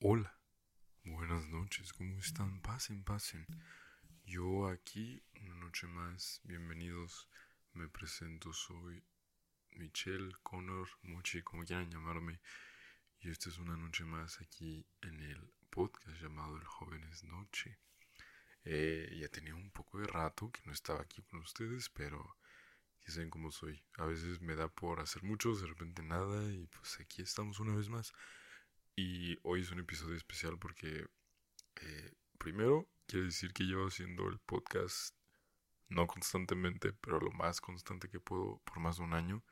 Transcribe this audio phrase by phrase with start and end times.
[0.00, 0.38] Hola,
[1.04, 2.60] buenas noches, ¿cómo están?
[2.60, 3.46] Pasen, pasen.
[4.24, 7.28] Yo aquí, una noche más, bienvenidos.
[7.72, 9.02] Me presento, soy
[9.72, 12.40] Michelle, Connor, Mochi, como quieran llamarme.
[13.20, 17.78] Y esta es una noche más aquí en el podcast llamado El Jóvenes Noche.
[18.64, 22.36] Eh, ya tenía un poco de rato que no estaba aquí con ustedes, pero
[23.06, 23.82] ya saben cómo soy.
[23.98, 27.74] A veces me da por hacer mucho, de repente nada, y pues aquí estamos una
[27.74, 28.12] vez más.
[28.96, 31.06] Y hoy es un episodio especial porque,
[31.76, 35.14] eh, primero, quiero decir que llevo haciendo el podcast
[35.88, 39.44] no constantemente, pero lo más constante que puedo por más de un año,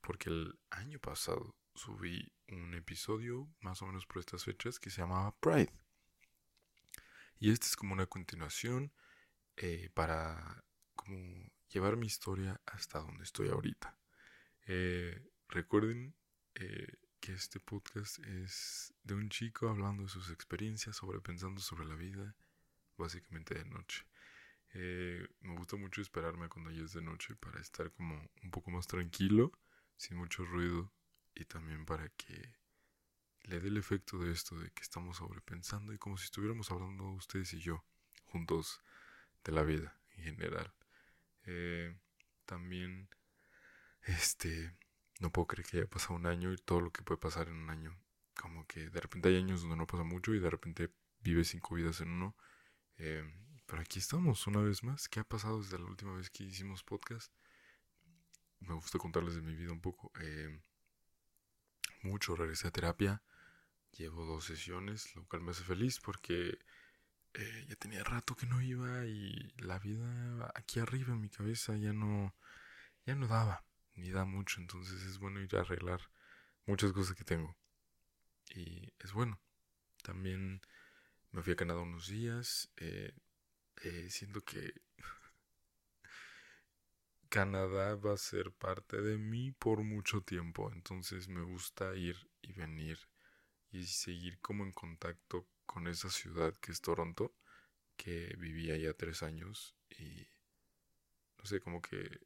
[0.00, 5.00] porque el año pasado subí un episodio más o menos por estas fechas que se
[5.00, 5.72] llamaba Pride.
[7.38, 8.92] Y este es como una continuación
[9.56, 10.64] eh, para
[10.94, 11.16] como
[11.68, 13.96] llevar mi historia hasta donde estoy ahorita.
[14.66, 16.14] Eh, recuerden
[16.54, 21.86] eh, que este podcast es de un chico hablando de sus experiencias, sobre pensando sobre
[21.86, 22.34] la vida,
[22.96, 24.04] básicamente de noche.
[24.74, 28.86] me gusta mucho esperarme cuando ya es de noche para estar como un poco más
[28.86, 29.52] tranquilo,
[29.96, 30.92] sin mucho ruido
[31.34, 32.54] y también para que
[33.44, 37.04] le dé el efecto de esto, de que estamos sobrepensando y como si estuviéramos hablando
[37.12, 37.84] ustedes y yo
[38.26, 38.82] juntos
[39.44, 40.77] de la vida en general.
[41.50, 41.96] Eh,
[42.44, 43.08] también,
[44.02, 44.76] este,
[45.18, 47.56] no puedo creer que haya pasado un año y todo lo que puede pasar en
[47.56, 47.98] un año.
[48.34, 51.74] Como que de repente hay años donde no pasa mucho y de repente vive cinco
[51.74, 52.36] vidas en uno.
[52.98, 53.24] Eh,
[53.66, 55.08] pero aquí estamos una vez más.
[55.08, 57.32] ¿Qué ha pasado desde la última vez que hicimos podcast?
[58.60, 60.12] Me gusta contarles de mi vida un poco.
[60.20, 60.60] Eh,
[62.02, 63.22] mucho, regresé a terapia.
[63.92, 66.58] Llevo dos sesiones, lo cual me hace feliz porque
[67.34, 71.76] eh, ya tenía rato que no iba y la vida aquí arriba en mi cabeza
[71.76, 72.34] ya no,
[73.06, 76.00] ya no daba, ni da mucho, entonces es bueno ir a arreglar
[76.66, 77.56] muchas cosas que tengo.
[78.54, 79.40] Y es bueno.
[80.02, 80.60] También
[81.32, 83.12] me fui a Canadá unos días, eh,
[83.82, 84.72] eh, siento que
[87.28, 92.52] Canadá va a ser parte de mí por mucho tiempo, entonces me gusta ir y
[92.52, 92.98] venir
[93.70, 97.34] y seguir como en contacto con esa ciudad que es Toronto,
[97.96, 100.28] que vivía ya tres años y
[101.38, 102.20] no sé, como que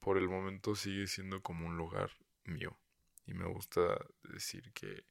[0.00, 2.10] por el momento sigue siendo como un lugar
[2.44, 2.78] mío
[3.26, 5.04] y me gusta decir que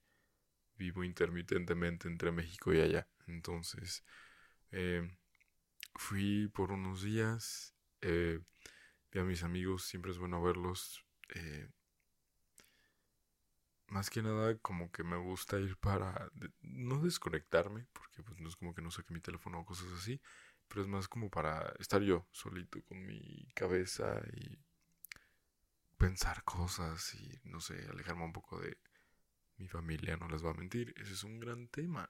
[0.78, 4.03] vivo intermitentemente entre México y allá, entonces
[4.72, 5.09] eh,
[5.95, 7.75] fui por unos días.
[8.01, 8.39] Eh,
[9.11, 11.05] Vi a mis amigos, siempre es bueno verlos.
[11.35, 11.67] Eh,
[13.91, 18.55] más que nada como que me gusta ir para no desconectarme, porque pues no es
[18.55, 20.22] como que no saque mi teléfono o cosas así,
[20.67, 24.59] pero es más como para estar yo solito con mi cabeza y
[25.97, 28.78] pensar cosas y no sé, alejarme un poco de
[29.57, 32.09] mi familia, no les va a mentir, ese es un gran tema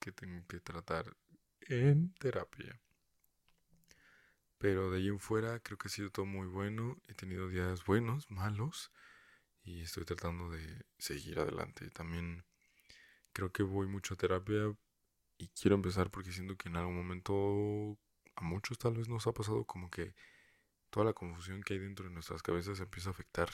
[0.00, 1.16] que tengo que tratar
[1.60, 2.80] en terapia.
[4.58, 6.96] Pero de ahí en fuera creo que ha sido todo muy bueno.
[7.08, 8.90] He tenido días buenos, malos.
[9.64, 11.90] Y estoy tratando de seguir adelante.
[11.90, 12.44] También
[13.32, 14.76] creo que voy mucho a terapia.
[15.38, 17.98] Y quiero empezar porque siento que en algún momento
[18.36, 20.14] a muchos tal vez nos ha pasado como que
[20.90, 23.50] toda la confusión que hay dentro de nuestras cabezas empieza a afectar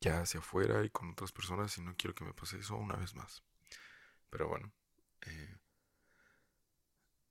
[0.00, 2.96] ya hacia afuera y con otras personas y no quiero que me pase eso una
[2.96, 3.42] vez más.
[4.30, 4.72] Pero bueno,
[5.22, 5.56] eh,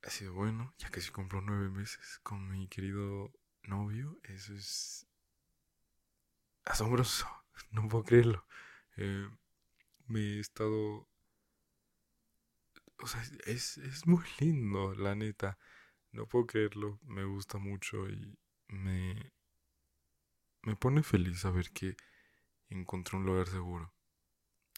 [0.03, 3.31] ha sido bueno, ya que se cumplo nueve meses con mi querido
[3.63, 4.19] novio.
[4.23, 5.07] Eso es
[6.65, 7.27] asombroso,
[7.71, 8.45] no puedo creerlo.
[8.97, 9.29] Eh,
[10.07, 11.07] me he estado...
[12.99, 15.57] O sea, es, es muy lindo, la neta.
[16.11, 19.33] No puedo creerlo, me gusta mucho y me,
[20.63, 21.95] me pone feliz saber que
[22.69, 23.93] encontré un lugar seguro.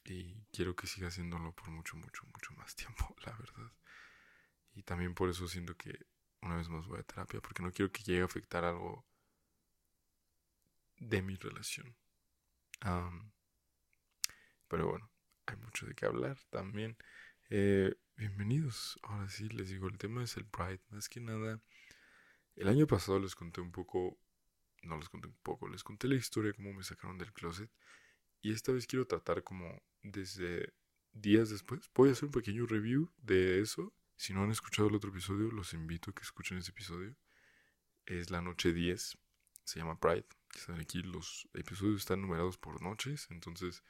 [0.06, 3.72] Y quiero que siga haciéndolo por mucho, mucho, mucho más tiempo, la verdad.
[4.74, 6.06] Y también por eso siento que
[6.42, 9.06] una vez más voy a terapia, porque no quiero que llegue a afectar algo
[10.98, 11.96] de mi relación.
[14.68, 15.10] Pero bueno,
[15.46, 16.98] hay mucho de qué hablar también.
[17.50, 19.00] Eh, bienvenidos.
[19.04, 20.82] Ahora sí, les digo, el tema es el Pride.
[20.90, 21.62] Más que nada,
[22.56, 24.18] el año pasado les conté un poco,
[24.84, 27.72] no les conté un poco, les conté la historia de cómo me sacaron del closet.
[28.42, 30.74] Y esta vez quiero tratar como desde
[31.12, 31.90] días después.
[31.96, 35.50] Voy a hacer un pequeño review de eso si no han escuchado el otro episodio,
[35.50, 37.16] los invito a que escuchen ese episodio.
[38.06, 39.18] Es la noche 10,
[39.64, 40.28] se llama Pride.
[40.56, 43.84] Están aquí, los episodios están numerados por noches, entonces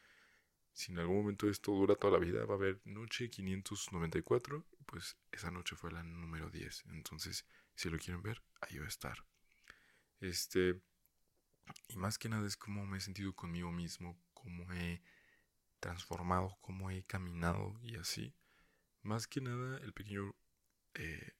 [0.79, 5.17] si en algún momento esto dura toda la vida, va a haber noche 594, pues
[5.31, 6.85] esa noche fue la número 10.
[6.91, 7.45] Entonces,
[7.75, 9.25] si lo quieren ver, ahí va a estar.
[10.21, 10.81] Este,
[11.89, 15.01] y más que nada es cómo me he sentido conmigo mismo, cómo he
[15.79, 18.33] transformado, cómo he caminado y así.
[19.01, 20.33] Más que nada, el pequeño...
[20.93, 21.33] Eh,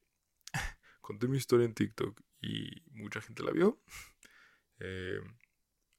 [1.02, 3.82] conté mi historia en TikTok y mucha gente la vio.
[4.80, 5.20] Eh,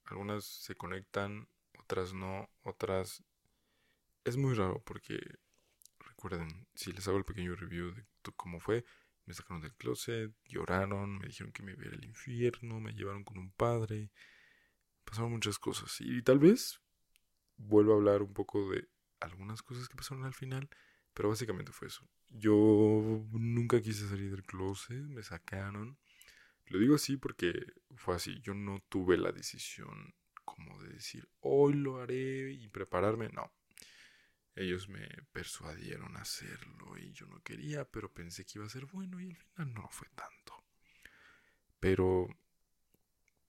[0.05, 1.49] algunas se conectan,
[1.79, 3.23] otras no, otras...
[4.25, 5.19] Es muy raro porque,
[6.01, 8.05] recuerden, si les hago el pequeño review de
[8.37, 8.85] cómo fue,
[9.25, 13.39] me sacaron del closet, lloraron, me dijeron que me iba al infierno, me llevaron con
[13.39, 14.11] un padre,
[15.05, 16.01] pasaron muchas cosas.
[16.01, 16.81] Y tal vez
[17.57, 18.89] vuelvo a hablar un poco de
[19.21, 20.69] algunas cosas que pasaron al final,
[21.15, 22.07] pero básicamente fue eso.
[22.29, 25.99] Yo nunca quise salir del closet, me sacaron.
[26.71, 27.53] Lo digo así porque
[27.97, 28.41] fue así.
[28.41, 30.15] Yo no tuve la decisión
[30.45, 33.29] como de decir, hoy lo haré y prepararme.
[33.29, 33.53] No.
[34.55, 38.87] Ellos me persuadieron a hacerlo y yo no quería, pero pensé que iba a ser
[38.87, 40.65] bueno y al final no fue tanto.
[41.81, 42.29] Pero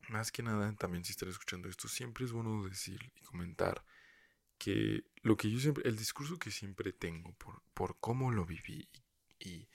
[0.09, 3.85] más que nada, también si están escuchando esto, siempre es bueno decir y comentar
[4.57, 8.89] que lo que yo siempre, el discurso que siempre tengo por, por cómo lo viví
[9.39, 9.67] y,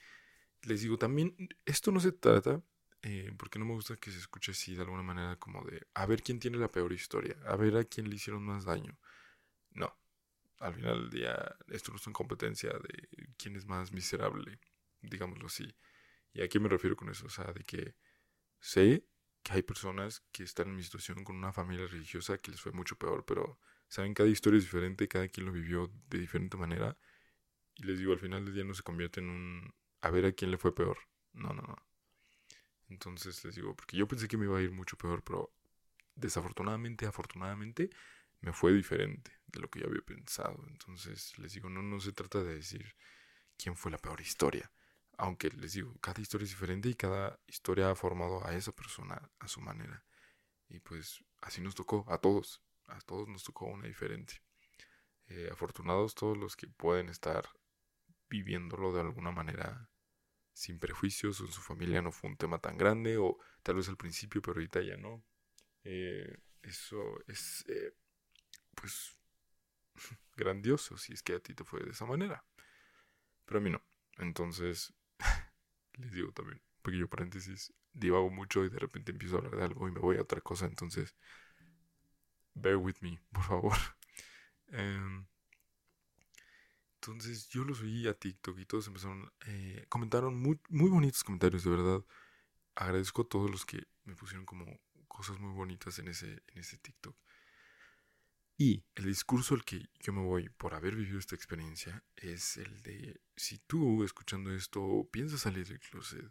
[0.63, 1.35] les digo también,
[1.65, 2.61] esto no se trata,
[3.09, 6.05] eh, porque no me gusta que se escuche así de alguna manera como de, a
[6.05, 8.99] ver quién tiene la peor historia, a ver a quién le hicieron más daño.
[9.71, 9.97] No,
[10.59, 14.59] al final del día esto no es una competencia de quién es más miserable,
[15.01, 15.73] digámoslo así.
[16.33, 17.27] ¿Y a qué me refiero con eso?
[17.27, 17.95] O sea, de que
[18.59, 19.07] sé
[19.43, 22.73] que hay personas que están en mi situación con una familia religiosa que les fue
[22.73, 26.97] mucho peor, pero saben, cada historia es diferente, cada quien lo vivió de diferente manera.
[27.75, 30.33] Y les digo, al final del día no se convierte en un a ver a
[30.33, 30.99] quién le fue peor.
[31.33, 31.86] No, no, no.
[32.89, 35.51] Entonces les digo, porque yo pensé que me iba a ir mucho peor, pero
[36.15, 37.89] desafortunadamente, afortunadamente,
[38.41, 40.63] me fue diferente de lo que yo había pensado.
[40.67, 42.95] Entonces les digo, no, no se trata de decir
[43.57, 44.71] quién fue la peor historia.
[45.17, 49.29] Aunque les digo, cada historia es diferente y cada historia ha formado a esa persona
[49.39, 50.03] a su manera.
[50.69, 54.41] Y pues así nos tocó, a todos a todos nos tocó una diferente.
[55.27, 57.49] Eh, afortunados todos los que pueden estar
[58.29, 59.89] viviéndolo de alguna manera
[60.57, 63.89] sin prejuicios o en su familia no fue un tema tan grande o tal vez
[63.89, 65.23] al principio pero ahorita ya no.
[65.83, 67.93] Eh, eso es eh,
[68.73, 69.15] pues
[70.35, 72.43] grandioso si es que a ti te fue de esa manera.
[73.45, 73.83] Pero a mí no.
[74.17, 74.95] Entonces,
[75.93, 79.87] les digo también, pequeño paréntesis, divago mucho y de repente empiezo a hablar de algo
[79.87, 81.15] y me voy a otra cosa, entonces
[82.55, 83.77] bear with me, por favor.
[84.69, 85.27] Em,
[87.07, 91.63] entonces yo los oí a TikTok y todos empezaron, eh, comentaron muy, muy bonitos comentarios,
[91.63, 92.05] de verdad.
[92.75, 94.65] Agradezco a todos los que me pusieron como
[95.07, 97.15] cosas muy bonitas en ese, en ese TikTok.
[98.57, 102.81] Y el discurso al que yo me voy por haber vivido esta experiencia es el
[102.81, 106.25] de, si tú escuchando esto piensas salir del closet,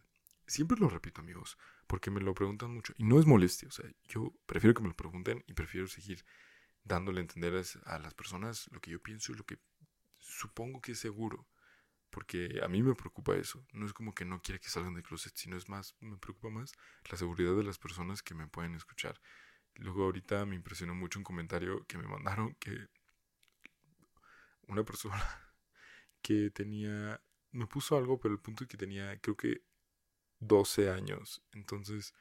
[0.47, 1.57] siempre lo repito amigos,
[1.87, 2.93] porque me lo preguntan mucho.
[2.97, 6.25] Y no es molestia, o sea, yo prefiero que me lo pregunten y prefiero seguir
[6.83, 9.59] dándole a entender a las personas lo que yo pienso y lo que
[10.27, 11.47] supongo que es seguro.
[12.11, 13.67] Porque a mí me preocupa eso.
[13.73, 16.51] No es como que no quiera que salgan de closet, sino es más, me preocupa
[16.51, 16.73] más
[17.11, 19.21] la seguridad de las personas que me pueden escuchar.
[19.75, 22.89] Luego ahorita me impresionó mucho un comentario que me mandaron que
[24.69, 25.17] una persona
[26.23, 27.21] que tenía,
[27.53, 29.63] me puso algo, pero el punto es que tenía, creo que
[30.41, 31.43] 12 años.
[31.53, 32.15] Entonces,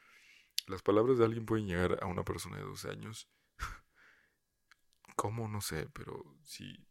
[0.68, 3.30] las palabras de alguien pueden llegar a una persona de 12 años.
[5.16, 5.48] ¿Cómo?
[5.48, 6.86] No sé, pero sí.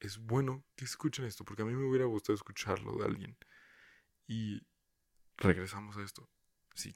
[0.00, 3.36] Es bueno que escuchen esto, porque a mí me hubiera gustado escucharlo de alguien.
[4.26, 4.62] Y
[5.36, 6.28] regresamos a esto.
[6.74, 6.94] Sí,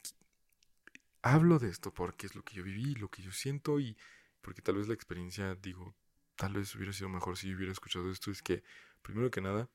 [1.23, 3.97] hablo de esto porque es lo que yo viví, lo que yo siento y
[4.41, 5.97] porque tal vez la experiencia, digo,
[6.37, 8.31] tal vez hubiera sido mejor si hubiera escuchado esto.
[8.31, 8.63] Es que,
[9.03, 9.71] primero que nada,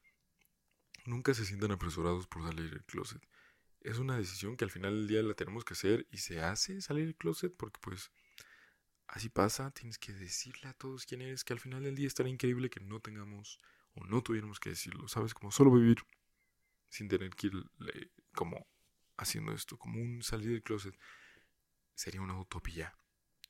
[1.06, 3.22] nunca se sientan apresurados por salir del closet.
[3.82, 6.82] Es una decisión que al final del día la tenemos que hacer y se hace
[6.82, 8.12] salir del closet porque pues
[9.08, 12.34] así pasa, tienes que decirle a todos quién eres, que al final del día estaría
[12.34, 13.60] increíble que no tengamos
[13.94, 15.34] o no tuviéramos que decirlo, ¿sabes?
[15.34, 16.04] Como solo vivir
[16.90, 17.72] sin tener que ir
[18.34, 18.68] como
[19.18, 20.98] haciendo esto, como un salir del closet,
[21.96, 22.96] sería una utopía.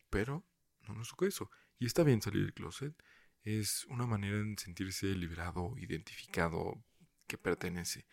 [0.10, 0.46] Pero
[0.88, 1.52] no nos tocó eso.
[1.78, 2.96] Y está bien salir del closet.
[3.44, 6.82] Es una manera de sentirse liberado, identificado,
[7.28, 8.06] que pertenece,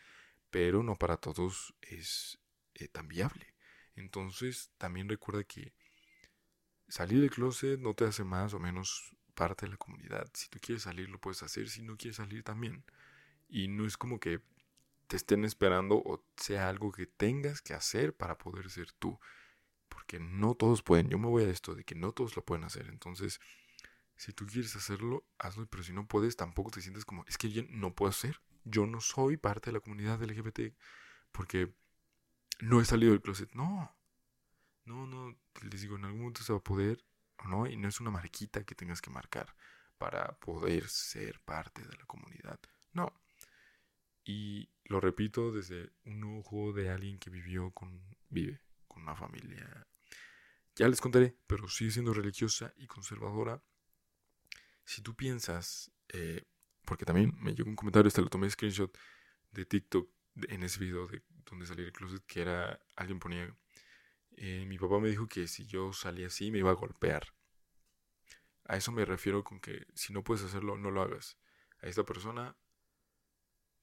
[0.51, 2.39] pero no para todos es
[2.75, 3.55] eh, tan viable.
[3.95, 5.73] Entonces también recuerda que
[6.89, 10.31] salir del closet no te hace más o menos parte de la comunidad.
[10.35, 12.85] Si tú quieres salir lo puedes hacer, si no quieres salir también.
[13.49, 14.41] Y no es como que
[15.07, 19.19] te estén esperando o sea algo que tengas que hacer para poder ser tú.
[19.89, 21.09] Porque no todos pueden.
[21.09, 22.89] Yo me voy a esto de que no todos lo pueden hacer.
[22.89, 23.41] Entonces,
[24.17, 25.67] si tú quieres hacerlo, hazlo.
[25.67, 28.87] Pero si no puedes, tampoco te sientes como, es que yo no puedo hacer yo
[28.87, 30.75] no soy parte de la comunidad LGBT
[31.33, 31.75] porque
[32.61, 33.53] no he salido del closet.
[33.55, 33.95] No,
[34.85, 35.37] no, no,
[35.71, 37.05] les digo, en algún momento se va a poder
[37.39, 39.55] o no, y no es una marquita que tengas que marcar.
[39.99, 42.59] para poder ser parte de la comunidad.
[42.93, 43.13] No.
[44.25, 49.87] Y lo repito desde un ojo de alguien que vivió con, vive con una familia,
[50.77, 53.63] ya les contaré, pero sigue siendo religiosa y conservadora.
[54.85, 56.45] Si tú piensas, eh,
[56.85, 58.97] porque también me llegó un comentario, hasta lo tomé screenshot
[59.53, 60.11] de TikTok
[60.49, 63.55] en ese video de donde salí del closet, que era, alguien ponía,
[64.37, 67.35] eh, mi papá me dijo que si yo salía así me iba a golpear.
[68.65, 71.39] A eso me refiero con que si no puedes hacerlo, no lo hagas.
[71.81, 72.57] A esta persona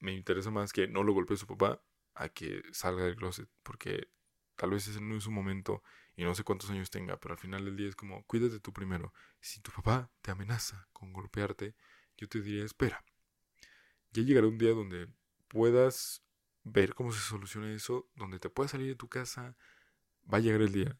[0.00, 1.82] me interesa más que no lo golpee su papá
[2.14, 4.08] a que salga del closet, porque
[4.56, 5.82] tal vez ese no es un momento
[6.16, 8.72] y no sé cuántos años tenga, pero al final del día es como, cuídate tú
[8.72, 9.14] primero.
[9.40, 11.74] Si tu papá te amenaza con golpearte,
[12.16, 13.04] yo te diría, espera.
[14.10, 15.08] Ya llegará un día donde
[15.48, 16.22] puedas
[16.64, 19.56] ver cómo se soluciona eso, donde te puedas salir de tu casa,
[20.32, 20.98] va a llegar el día.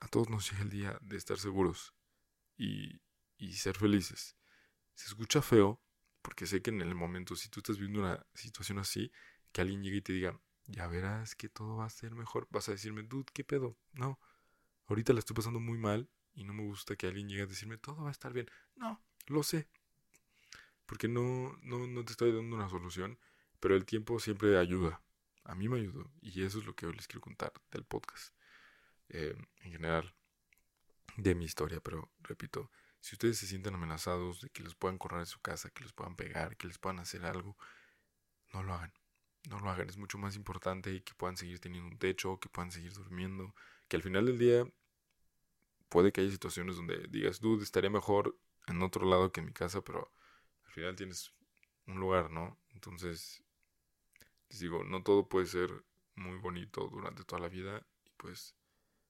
[0.00, 1.94] A todos nos llega el día de estar seguros
[2.56, 3.00] y,
[3.36, 4.36] y ser felices.
[4.94, 5.80] Se escucha feo,
[6.22, 9.12] porque sé que en el momento, si tú estás viviendo una situación así,
[9.52, 12.68] que alguien llegue y te diga, ya verás que todo va a ser mejor, vas
[12.68, 13.76] a decirme, dude, ¿qué pedo?
[13.92, 14.18] No,
[14.86, 17.78] ahorita la estoy pasando muy mal y no me gusta que alguien llegue a decirme,
[17.78, 18.48] todo va a estar bien.
[18.76, 19.68] No, lo sé.
[20.86, 23.18] Porque no, no, no te estoy dando una solución,
[23.60, 25.02] pero el tiempo siempre ayuda.
[25.44, 28.34] A mí me ayudó y eso es lo que hoy les quiero contar del podcast.
[29.08, 30.14] Eh, en general,
[31.16, 32.70] de mi historia, pero repito,
[33.00, 35.92] si ustedes se sienten amenazados de que les puedan correr de su casa, que les
[35.92, 37.56] puedan pegar, que les puedan hacer algo,
[38.52, 38.92] no lo hagan.
[39.50, 39.88] No lo hagan.
[39.90, 43.54] Es mucho más importante que puedan seguir teniendo un techo, que puedan seguir durmiendo,
[43.88, 44.64] que al final del día
[45.90, 49.52] puede que haya situaciones donde digas, dude, estaría mejor en otro lado que en mi
[49.52, 50.10] casa, pero
[50.64, 51.32] al final tienes
[51.86, 52.58] un lugar, ¿no?
[52.72, 53.44] Entonces,
[54.48, 55.84] les digo, no todo puede ser
[56.14, 58.56] muy bonito durante toda la vida y pues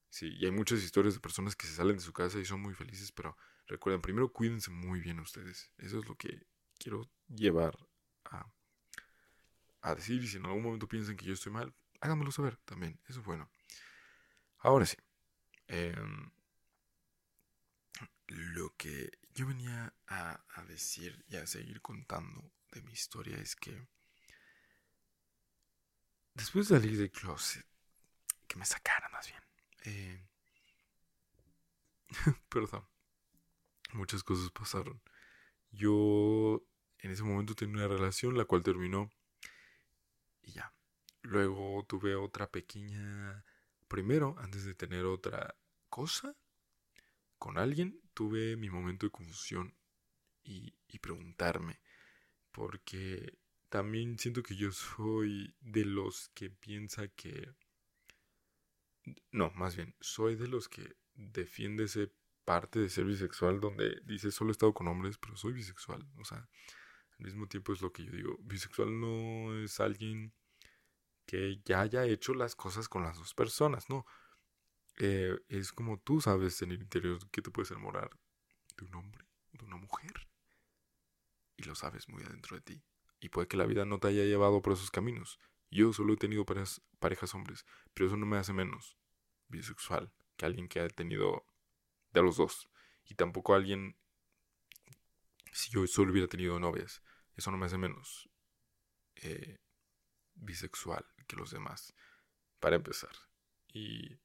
[0.09, 2.61] sí, y hay muchas historias de personas que se salen de su casa y son
[2.61, 5.71] muy felices, pero recuerden, primero cuídense muy bien ustedes.
[5.77, 6.47] Eso es lo que
[6.77, 7.77] quiero llevar
[8.25, 8.45] a,
[9.81, 12.99] a decir y si en algún momento piensan que yo estoy mal, háganmelo saber también,
[13.07, 13.49] eso es bueno.
[14.59, 14.97] Ahora sí.
[15.67, 16.31] Em,
[18.27, 23.87] lo que yo venía a, decir y a seguir contando de mi historia es que
[26.33, 27.65] después de salir del closet,
[28.47, 29.41] que me sacaran más bien,
[29.85, 30.27] eh,
[32.49, 32.85] perdón,
[33.93, 35.01] muchas cosas pasaron.
[35.71, 36.63] Yo
[36.99, 39.11] en ese momento tenía una relación la cual terminó
[40.41, 40.73] y ya.
[41.21, 43.43] Luego tuve otra pequeña
[43.87, 45.55] Primero, antes de tener otra
[45.89, 46.35] cosa
[47.37, 49.75] con alguien, tuve mi momento de confusión
[50.43, 51.81] y, preguntarme,
[52.51, 53.37] porque
[53.69, 57.53] también siento que yo soy de los que piensa que...
[59.31, 62.11] No, más bien, soy de los que defiende ese
[62.43, 66.07] parte de ser bisexual donde dice solo he estado con hombres, pero soy bisexual.
[66.17, 66.47] O sea,
[67.17, 68.37] al mismo tiempo es lo que yo digo.
[68.41, 70.33] Bisexual no es alguien
[71.25, 74.05] que ya haya hecho las cosas con las dos personas, no.
[74.97, 78.09] Eh, es como tú sabes en el interior que te puedes enamorar
[78.77, 80.29] de un hombre, de una mujer,
[81.57, 82.83] y lo sabes muy adentro de ti.
[83.19, 85.39] Y puede que la vida no te haya llevado por esos caminos.
[85.69, 88.97] Yo solo he tenido parejas, hombres, pero eso no me hace menos
[89.47, 91.45] bisexual que alguien que ha tenido
[92.11, 92.69] de los dos.
[93.05, 93.97] Y tampoco alguien,
[95.51, 97.01] si yo solo hubiera tenido novias,
[97.35, 98.29] eso no me hace menos
[99.15, 99.59] eh,
[100.35, 101.93] bisexual que los demás,
[102.59, 103.11] para empezar.
[103.73, 104.17] Y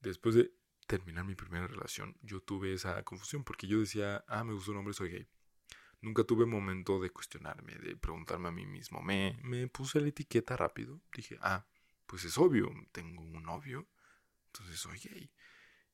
[0.00, 0.52] después de
[0.86, 4.78] terminar mi primera relación, yo tuve esa confusión porque yo decía, ah, me gusta un
[4.78, 5.28] hombre, soy gay.
[6.02, 9.02] Nunca tuve momento de cuestionarme, de preguntarme a mí mismo.
[9.02, 11.00] Me, me puse la etiqueta rápido.
[11.14, 11.66] Dije, ah,
[12.06, 13.86] pues es obvio, tengo un novio,
[14.46, 15.30] entonces soy gay.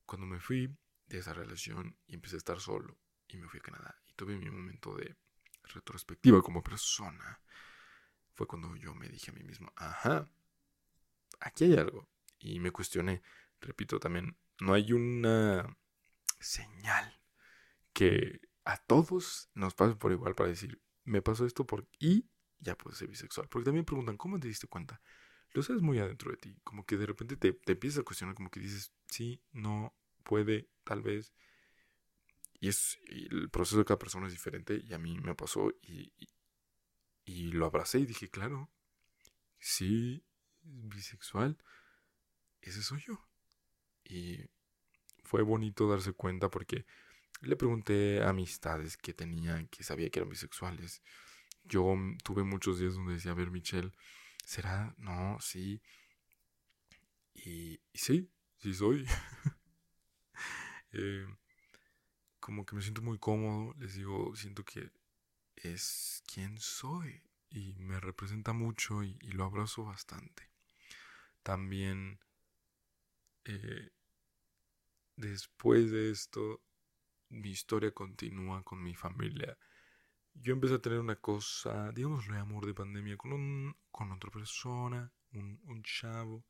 [0.05, 0.75] Cuando me fui
[1.07, 2.97] de esa relación y empecé a estar solo
[3.27, 5.15] y me fui a Canadá y tuve mi momento de
[5.63, 7.39] retrospectiva como persona,
[8.33, 10.29] fue cuando yo me dije a mí mismo, ajá,
[11.39, 12.07] aquí hay algo.
[12.39, 13.21] Y me cuestioné,
[13.59, 15.75] repito también, no hay una
[16.39, 17.19] señal
[17.93, 21.87] que a todos nos pase por igual para decir, me pasó esto por...
[21.99, 23.47] y ya puedes ser bisexual.
[23.47, 25.01] Porque también preguntan, ¿cómo te diste cuenta?
[25.53, 28.35] Lo sabes muy adentro de ti, como que de repente te, te empiezas a cuestionar,
[28.35, 31.33] como que dices, sí, no, puede, tal vez.
[32.59, 36.11] Y, es, el proceso de cada persona es diferente y a mí me pasó y,
[37.23, 38.69] y lo abracé y dije, claro,
[39.59, 40.25] sí,
[40.61, 41.57] bisexual,
[42.59, 43.25] ese soy yo.
[44.03, 44.49] Y
[45.23, 46.85] fue bonito darse cuenta porque
[47.41, 51.01] le pregunté a amistades que tenían, que sabía que eran bisexuales.
[51.63, 53.91] Yo tuve muchos días donde decía, a ver, Michelle,
[54.45, 54.95] ¿será?
[54.97, 55.81] No, sí.
[57.33, 59.05] Y, sí, sí soy.
[60.93, 61.27] Eh,
[62.39, 63.73] como que me siento muy cómodo.
[63.77, 64.89] Les digo, siento que
[65.57, 70.49] es quien soy y me representa mucho y, lo abrazo bastante.
[71.43, 72.19] También
[73.45, 73.91] eh,
[75.17, 76.61] después de esto,
[77.29, 79.57] mi historia continúa con mi familia.
[80.33, 84.29] Yo empecé a tener una cosa, digamos, de amor de pandemia con, un, con otra
[84.31, 86.45] persona, un, un chavo.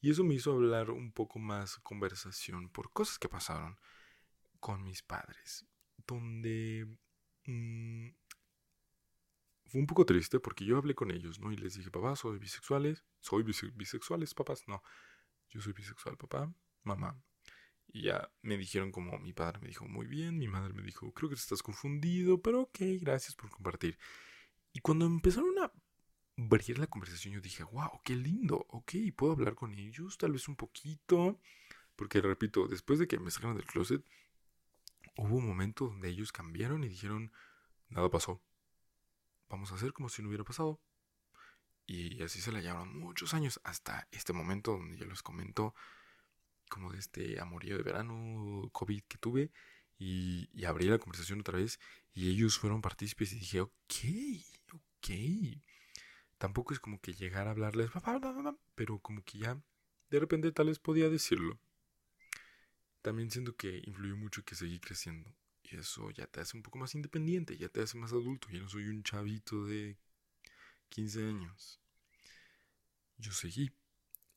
[0.00, 3.78] Y eso me hizo hablar un poco más conversación por cosas que pasaron
[4.60, 5.66] con mis padres.
[6.06, 6.86] Donde
[7.46, 8.08] mm,
[9.66, 11.52] fue un poco triste porque yo hablé con ellos, ¿no?
[11.52, 13.04] Y les dije, papá, soy bisexuales.
[13.20, 14.62] ¿Soy bisexuales, papás?
[14.68, 14.82] No.
[15.48, 16.52] Yo soy bisexual, papá,
[16.82, 17.20] mamá.
[17.94, 21.12] Y ya me dijeron como mi padre me dijo, muy bien, mi madre me dijo,
[21.12, 23.96] creo que estás confundido, pero ok, gracias por compartir.
[24.72, 25.72] Y cuando empezaron a
[26.36, 30.48] abrir la conversación, yo dije, wow, qué lindo, ok, puedo hablar con ellos, tal vez
[30.48, 31.38] un poquito.
[31.94, 34.04] Porque, repito, después de que me sacaron del closet,
[35.16, 37.30] hubo un momento donde ellos cambiaron y dijeron,
[37.90, 38.42] nada pasó.
[39.48, 40.80] Vamos a hacer como si no hubiera pasado.
[41.86, 45.76] Y así se la llevaron muchos años hasta este momento donde yo les comento
[46.74, 49.52] como de este amorío de verano, COVID que tuve.
[49.96, 51.78] Y, y, abrí la conversación otra vez
[52.12, 53.72] y ellos fueron partícipes y dije, ok,
[54.72, 55.10] ok.
[56.36, 57.90] Tampoco es como que llegar a hablarles,
[58.74, 59.62] pero como que ya
[60.10, 61.60] de repente tal vez podía decirlo.
[63.02, 65.32] También siento que influyó mucho que seguí creciendo.
[65.62, 68.48] Y eso ya te hace un poco más independiente, ya te hace más adulto.
[68.50, 69.96] Ya no soy un chavito de
[70.88, 71.80] 15 años.
[73.18, 73.70] Yo seguí.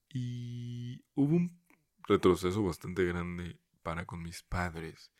[0.10, 1.60] Y hubo un
[2.08, 5.12] retroceso bastante grande para con mis padres.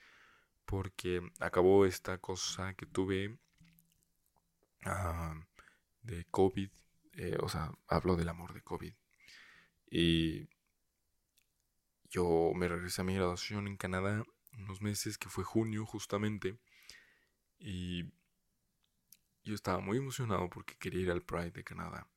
[0.66, 3.38] Porque acabó esta cosa que tuve
[4.86, 5.36] ah,
[6.02, 6.70] de COVID.
[7.14, 8.94] Eh, o sea, hablo del amor de COVID.
[9.90, 10.50] Y
[12.10, 14.24] yo me regresé a mi graduación en Canadá
[14.58, 16.58] unos meses, que fue junio justamente.
[17.60, 18.04] Y
[19.44, 22.08] yo estaba muy emocionado porque quería ir al Pride de Canadá.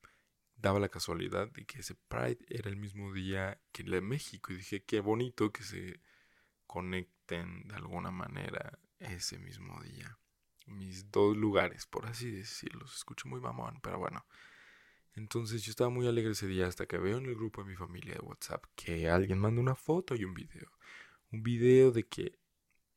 [0.61, 4.53] Daba la casualidad de que ese Pride era el mismo día que el de México.
[4.53, 6.01] Y dije, qué bonito que se
[6.67, 10.19] conecten de alguna manera ese mismo día.
[10.67, 12.87] Mis dos lugares, por así decirlo.
[12.87, 14.25] Se escucha muy mamón, pero bueno.
[15.15, 17.77] Entonces yo estaba muy alegre ese día hasta que veo en el grupo de mi
[17.77, 20.71] familia de WhatsApp que alguien manda una foto y un video.
[21.33, 22.39] Un video de que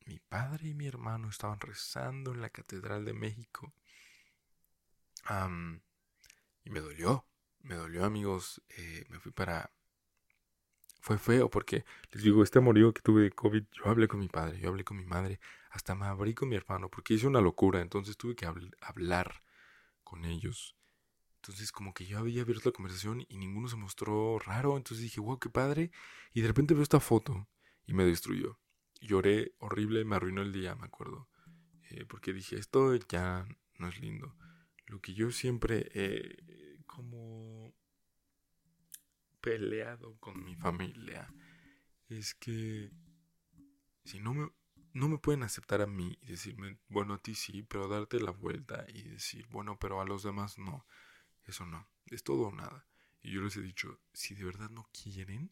[0.05, 3.73] mi padre y mi hermano estaban rezando en la Catedral de México.
[6.65, 7.25] y me dolió,
[7.63, 8.61] me dolió amigos.
[8.77, 9.71] Eh, me fui para...
[11.01, 14.29] Fue feo porque, les digo, este amorío que tuve de COVID, yo hablé con mi
[14.29, 17.41] padre, yo hablé con mi madre, hasta me abrí con mi hermano porque hice una
[17.41, 19.43] locura, entonces tuve que hablar
[20.05, 20.77] con ellos.
[21.43, 24.77] Entonces como que yo había abierto la conversación y ninguno se mostró raro.
[24.77, 25.91] Entonces dije, wow, qué padre.
[26.31, 27.49] Y de repente veo esta foto
[27.85, 28.59] y me destruyó.
[29.01, 31.27] Lloré horrible, me arruinó el día, me acuerdo.
[31.89, 33.45] Eh, porque dije, esto ya
[33.77, 34.37] no es lindo.
[34.85, 35.89] Lo que yo siempre
[36.93, 37.73] como
[39.41, 41.33] peleado con mi familia
[42.07, 42.91] es que
[44.05, 44.51] si no me,
[44.93, 48.31] no me pueden aceptar a mí y decirme, bueno, a ti sí, pero darte la
[48.31, 50.85] vuelta y decir, bueno, pero a los demás no.
[51.45, 52.85] Eso no, es todo o nada.
[53.21, 55.51] Y yo les he dicho, si de verdad no quieren,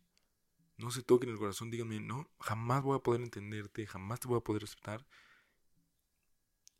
[0.77, 4.37] no se toquen el corazón, díganme, no, jamás voy a poder entenderte, jamás te voy
[4.37, 5.05] a poder aceptar.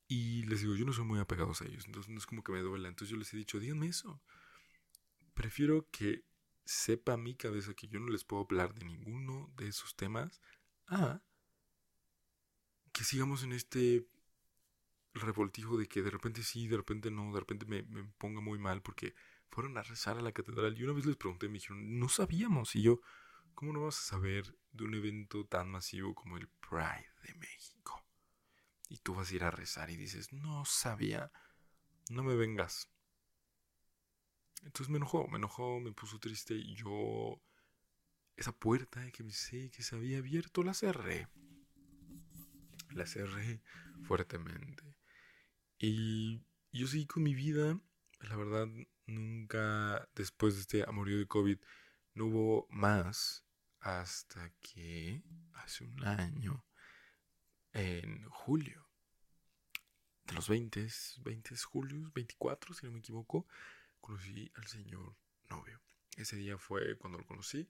[0.08, 2.52] Y les digo, yo no soy muy apegado a ellos, entonces no es como que
[2.52, 2.90] me duela.
[2.90, 4.22] Entonces yo les he dicho, díganme eso.
[5.42, 6.24] Prefiero que
[6.66, 10.40] sepa mi cabeza que yo no les puedo hablar de ninguno de esos temas
[10.86, 11.20] a
[12.92, 14.06] que sigamos en este
[15.16, 18.60] revoltijo de que de repente sí, de repente no, de repente me, me, ponga muy
[18.60, 19.16] mal porque
[19.50, 22.76] fueron a rezar a la catedral y una vez les pregunté, me dijeron, no sabíamos.
[22.76, 23.02] Y yo,
[23.56, 28.06] ¿cómo no vas a saber de un evento tan masivo como el Pride de México?
[28.90, 31.32] Y tú vas a ir a rezar y dices, no sabía,
[32.12, 32.92] no me vengas.
[34.64, 37.42] Entonces me enojó, me enojó, me puso triste y yo,
[38.36, 41.28] esa puerta que me sé que se había abierto, la cerré.
[42.92, 43.62] La cerré
[44.04, 44.96] fuertemente.
[45.78, 47.80] Y yo seguí con mi vida.
[48.20, 48.68] La verdad,
[49.08, 51.58] nunca después de este amorío de COVID
[52.14, 53.46] no hubo más
[53.80, 56.66] hasta que hace un año,
[57.74, 58.88] en julio,
[60.26, 60.88] de los 20,
[61.24, 63.48] 20 julio, 24 si no me equivoco,
[64.02, 65.16] conocí al señor
[65.50, 65.80] novio.
[66.18, 67.70] Ese día fue cuando lo conocí,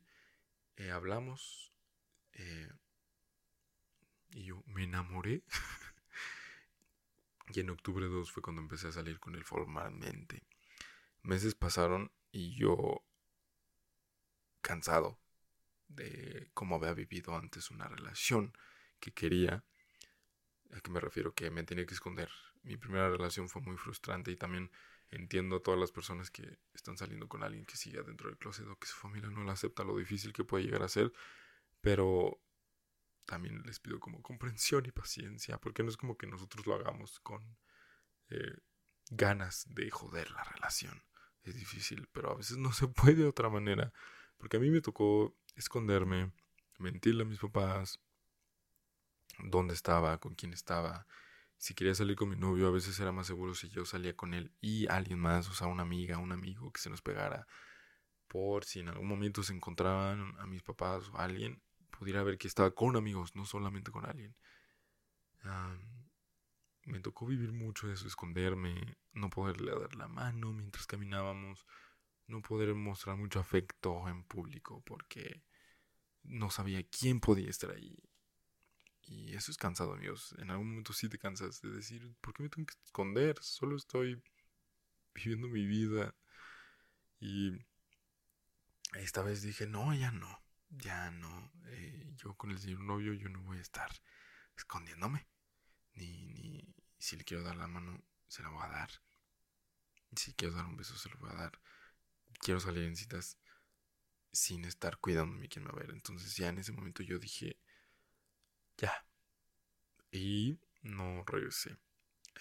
[0.78, 1.74] eh, hablamos
[2.34, 2.72] eh,
[4.32, 5.44] y yo me enamoré.
[7.54, 10.48] Y en octubre 2 fue cuando empecé a salir con él formalmente.
[11.22, 13.04] Meses pasaron y yo,
[14.62, 15.20] cansado
[15.90, 18.58] de cómo había vivido antes una relación
[19.02, 19.66] que quería,
[20.74, 21.34] ¿A qué me refiero?
[21.34, 22.30] Que me tenía que esconder.
[22.64, 24.72] Mi primera relación fue muy frustrante y también
[25.12, 28.66] entiendo a todas las personas que están saliendo con alguien que siga dentro del closet
[28.68, 31.12] o que su familia no la acepta, lo difícil que puede llegar a ser.
[31.82, 32.42] Pero
[33.26, 37.20] también les pido como comprensión y paciencia, porque no es como que nosotros lo hagamos
[37.20, 37.58] con
[38.30, 38.58] eh,
[39.10, 41.04] ganas de joder la relación.
[41.44, 43.92] Es difícil, pero a veces no se puede de otra manera.
[44.38, 46.32] Porque a mí me tocó esconderme,
[46.80, 48.00] mentirle a mis papás,
[49.40, 51.06] dónde estaba, con quién estaba.
[51.62, 54.34] Si quería salir con mi novio, a veces era más seguro si yo salía con
[54.34, 57.46] él y alguien más, o sea, una amiga, un amigo que se nos pegara.
[58.28, 62.48] Por si en algún momento se encontraban a mis papás o alguien, pudiera ver que
[62.48, 64.36] estaba con amigos, no solamente con alguien.
[66.86, 71.68] me tocó vivir mucho eso, esconderme, no poderle dar la mano mientras caminábamos,
[72.26, 75.44] no poder mostrar mucho afecto en público porque
[76.24, 78.00] no sabía quién podía estar ahí.
[79.04, 80.36] Y eso es cansado, amigos.
[80.38, 83.38] En algún momento sí te cansas de decir, ¿por qué me tengo que esconder?
[83.42, 84.22] Solo estoy
[85.14, 86.16] viviendo mi vida.
[87.20, 87.52] Y
[88.94, 91.52] esta vez dije, no, ya no, ya no.
[91.68, 93.92] Eh, yo con el señor novio, yo no voy a estar
[94.56, 95.28] escondiéndome.
[95.94, 98.90] Ni, ni si le quiero dar la mano, se la voy a dar.
[100.16, 101.60] Si quiero dar un beso, se lo voy a dar.
[102.40, 103.38] Quiero salir en citas
[104.32, 105.92] sin estar cuidándome quién me va a ver.
[105.92, 107.60] Entonces ya en ese momento yo dije,
[108.82, 109.06] ya.
[110.12, 111.78] Y no regresé.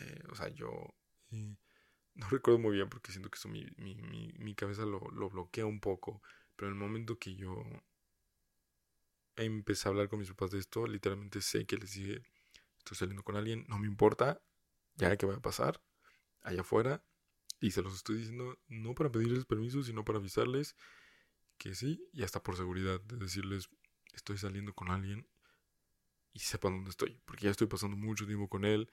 [0.01, 0.71] Eh, o sea, yo
[1.31, 1.57] eh,
[2.15, 3.95] no recuerdo muy bien porque siento que eso mi, mi,
[4.39, 6.23] mi, cabeza lo, lo, bloquea un poco.
[6.57, 7.63] Pero en el momento que yo
[9.37, 12.23] empecé a hablar con mis papás de esto, literalmente sé que les dije,
[12.79, 14.43] estoy saliendo con alguien, no me importa,
[14.97, 15.83] ya que va a pasar
[16.43, 17.05] allá afuera.
[17.61, 20.77] Y se los estoy diciendo no para pedirles permiso, sino para avisarles
[21.59, 23.69] que sí, y hasta por seguridad, de decirles,
[24.15, 25.29] estoy saliendo con alguien
[26.33, 28.91] y sepan dónde estoy, porque ya estoy pasando mucho tiempo con él.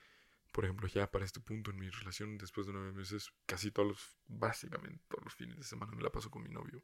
[0.51, 3.89] Por ejemplo, ya para este punto en mi relación, después de nueve meses, casi todos
[3.89, 6.83] los, básicamente todos los fines de semana me la paso con mi novio.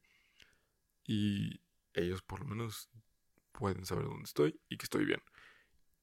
[1.05, 1.61] Y
[1.93, 2.89] ellos por lo menos
[3.51, 5.21] pueden saber dónde estoy y que estoy bien.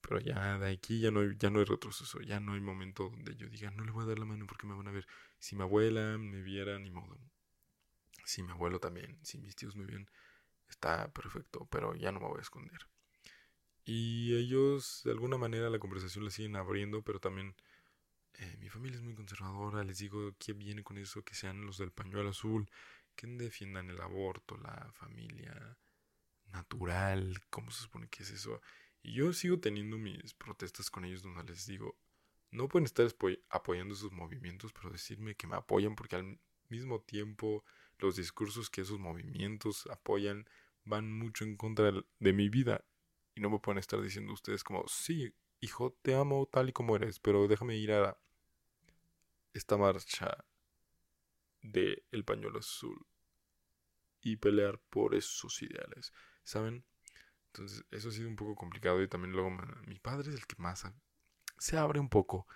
[0.01, 3.11] Pero ya de aquí ya no hay, ya no hay retroceso, ya no hay momento
[3.11, 5.07] donde yo diga, no le voy a dar la mano porque me van a ver.
[5.39, 7.19] Si mi abuela me viera, ni modo
[8.31, 10.09] si mi abuelo también, si mis tíos me ven,
[10.69, 12.87] está perfecto, pero ya no me voy a esconder.
[13.93, 17.57] Y ellos, de alguna manera, la conversación la siguen abriendo, pero también
[18.35, 19.83] eh, mi familia es muy conservadora.
[19.83, 22.71] Les digo que viene con eso, que sean los del pañuelo azul,
[23.17, 25.77] que defiendan el aborto, la familia
[26.53, 28.61] natural, ¿cómo se supone que es eso?
[29.03, 31.97] Y yo sigo teniendo mis protestas con ellos donde les digo,
[32.53, 33.09] no pueden estar
[33.49, 37.65] apoyando esos movimientos, pero decirme que me apoyan porque al mismo tiempo
[37.99, 40.49] los discursos que esos movimientos apoyan
[40.85, 42.85] van mucho en contra de mi vida.
[43.41, 46.95] Y no me pueden estar diciendo ustedes como, sí, hijo, te amo tal y como
[46.95, 48.19] eres, pero déjame ir a
[49.55, 50.45] esta marcha
[51.63, 53.07] de el pañuelo azul
[54.21, 56.13] y pelear por esos ideales,
[56.45, 56.85] ¿saben?
[57.47, 59.49] Entonces, eso ha sido un poco complicado y también luego
[59.87, 60.85] mi padre es el que más
[61.57, 62.47] se abre un poco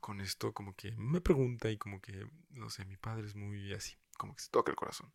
[0.00, 3.74] con esto, como que me pregunta y como que, no sé, mi padre es muy
[3.74, 5.12] así como que se toca el corazón.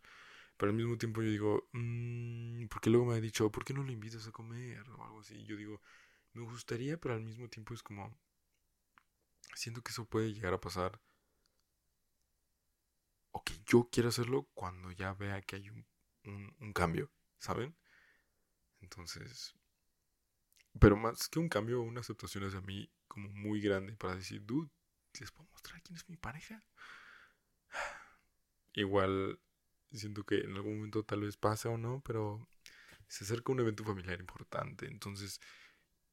[0.58, 3.84] Pero al mismo tiempo yo digo, mmm, porque luego me ha dicho, ¿por qué no
[3.84, 4.90] lo invitas a comer?
[4.90, 5.46] O algo así.
[5.46, 5.82] yo digo,
[6.34, 8.18] me gustaría, pero al mismo tiempo es como,
[9.56, 11.00] siento que eso puede llegar a pasar.
[13.32, 15.86] O que yo quiera hacerlo cuando ya vea que hay un,
[16.60, 17.76] un cambio, ¿saben?
[18.82, 19.56] Entonces,
[20.80, 24.70] pero más que un cambio, una aceptación hacia mí como muy grande para decir, dude,
[25.20, 26.64] ¿les puedo mostrar quién es mi pareja?
[28.74, 29.40] Igual
[29.92, 32.48] siento que en algún momento tal vez pase o no, pero
[33.08, 34.88] se acerca un evento familiar importante.
[34.88, 35.40] Entonces,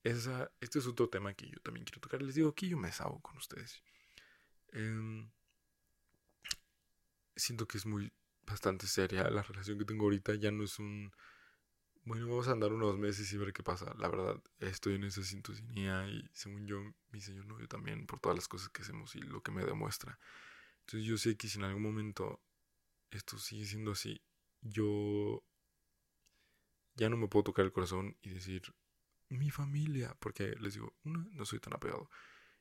[0.02, 2.22] esa, este es otro tema que yo también quiero tocar.
[2.22, 3.82] Les digo aquí yo me desahogo con ustedes.
[4.72, 5.30] Em,
[7.36, 8.12] siento que es muy
[8.46, 10.34] bastante seria la relación que tengo ahorita.
[10.34, 11.12] Ya no es un...
[12.04, 13.94] Bueno, vamos a andar unos meses y ver qué pasa.
[13.98, 16.78] La verdad, estoy en esa sintonía y según yo,
[17.10, 20.18] mi señor novio también, por todas las cosas que hacemos y lo que me demuestra.
[20.80, 22.42] Entonces yo sé que si en algún momento
[23.16, 24.22] esto sigue siendo así,
[24.60, 25.44] yo
[26.94, 28.74] ya no me puedo tocar el corazón y decir
[29.28, 32.08] mi familia, porque les digo, no soy tan apegado.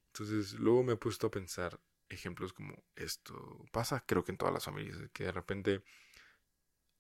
[0.08, 4.54] Entonces luego me he puesto a pensar ejemplos como esto pasa, creo que en todas
[4.54, 5.84] las familias, que de repente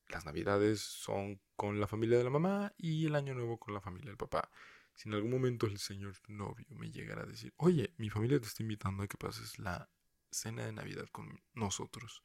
[0.08, 3.82] las navidades son con la familia de la mamá y el año nuevo con la
[3.82, 4.50] familia del papá.
[4.96, 8.48] Si en algún momento el señor novio me llegara a decir, oye, mi familia te
[8.48, 9.90] está invitando a que pases la
[10.30, 12.24] cena de Navidad con nosotros,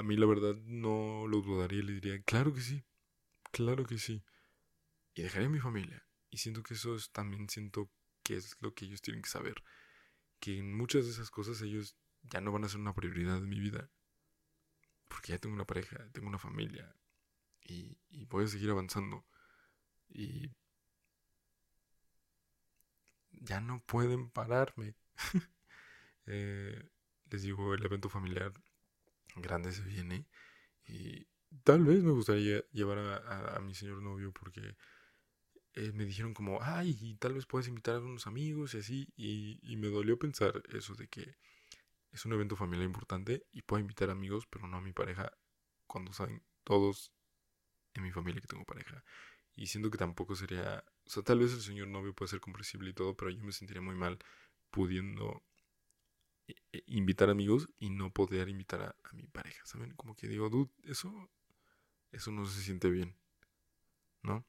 [0.00, 2.82] a mí la verdad no lo dudaría, le diría, claro que sí,
[3.52, 4.24] claro que sí.
[5.14, 6.06] Y dejaría a mi familia.
[6.30, 7.90] Y siento que eso es también siento
[8.22, 9.62] que es lo que ellos tienen que saber.
[10.38, 13.48] Que en muchas de esas cosas ellos ya no van a ser una prioridad en
[13.48, 13.90] mi vida.
[15.08, 16.96] Porque ya tengo una pareja, tengo una familia.
[17.62, 19.26] Y, y voy a seguir avanzando.
[20.08, 20.50] Y
[23.32, 24.94] ya no pueden pararme.
[26.32, 26.88] Eh,
[27.30, 28.52] les digo, el evento familiar
[29.36, 30.26] grande se viene.
[30.86, 31.26] Y
[31.64, 34.76] tal vez me gustaría llevar a, mi señor novio porque
[35.74, 39.12] eh, me dijeron como, ay, y tal vez puedes invitar a unos amigos y así.
[39.16, 41.36] Y, me dolió pensar eso de que
[42.12, 45.32] es un evento familiar importante y puedo invitar amigos, pero no a mi pareja
[45.86, 47.12] cuando saben todos
[47.94, 49.04] en mi familia que tengo pareja.
[49.54, 52.90] Y siento que tampoco sería, o sea, tal vez el señor novio puede ser comprensible
[52.90, 54.18] y todo, pero yo me sentiría muy mal
[54.70, 55.42] pudiendo
[56.86, 59.94] invitar amigos y no poder invitar a, a mi pareja, ¿saben?
[59.94, 61.30] Como que digo, dude, eso
[62.12, 63.16] eso no se siente bien,
[64.22, 64.44] ¿no?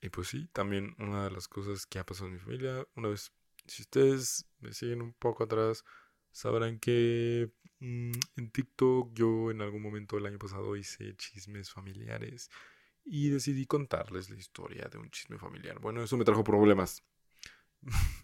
[0.00, 3.08] Y pues sí, también una de las cosas que ha pasado en mi familia, una
[3.08, 3.32] vez,
[3.66, 5.84] si ustedes me siguen un poco atrás,
[6.30, 7.50] sabrán que
[7.80, 12.50] mm, en TikTok yo en algún momento el año pasado hice chismes familiares
[13.04, 15.78] y decidí contarles la historia de un chisme familiar.
[15.80, 17.02] Bueno, eso me trajo problemas.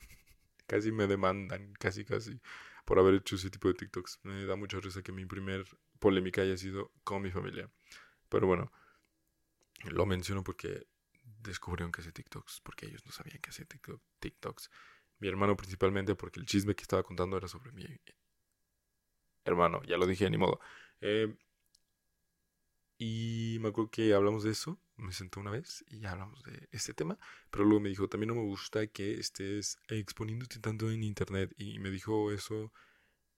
[0.70, 2.40] casi me demandan, casi, casi,
[2.84, 4.20] por haber hecho ese tipo de TikToks.
[4.22, 5.64] Me da mucha risa que mi primer
[5.98, 7.68] polémica haya sido con mi familia.
[8.28, 8.70] Pero bueno,
[9.84, 10.86] lo menciono porque
[11.42, 13.66] descubrieron que hacía TikToks, porque ellos no sabían que hacía
[14.20, 14.70] TikToks.
[15.18, 17.84] Mi hermano principalmente, porque el chisme que estaba contando era sobre mi
[19.44, 20.60] hermano, ya lo dije, ni modo.
[21.00, 21.34] Eh,
[23.02, 26.92] y me acuerdo que hablamos de eso, me senté una vez y hablamos de este
[26.92, 27.18] tema,
[27.50, 31.78] pero luego me dijo, también no me gusta que estés exponiéndote tanto en internet y
[31.78, 32.74] me dijo eso